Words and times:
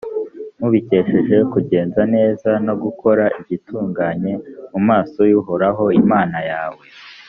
mubikesheje 0.59 1.37
kugenza 1.53 2.01
neza 2.15 2.49
no 2.65 2.73
gukora 2.83 3.25
igitunganye 3.41 4.33
mu 4.71 4.79
maso 4.89 5.19
y’uhoraho 5.29 5.83
imana 6.01 6.39
yawe. 6.51 6.83